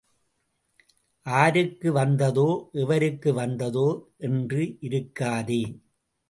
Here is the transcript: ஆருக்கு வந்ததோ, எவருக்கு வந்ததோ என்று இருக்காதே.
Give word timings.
ஆருக்கு 1.25 1.87
வந்ததோ, 1.87 2.69
எவருக்கு 2.73 3.33
வந்ததோ 3.33 3.87
என்று 4.17 4.77
இருக்காதே. 4.81 5.61